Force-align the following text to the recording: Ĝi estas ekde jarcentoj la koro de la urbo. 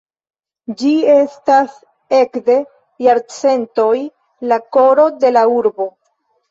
Ĝi 0.79 0.93
estas 1.15 1.75
ekde 2.21 2.57
jarcentoj 3.09 3.95
la 4.55 4.61
koro 4.79 5.11
de 5.25 5.35
la 5.41 5.51
urbo. 5.63 5.91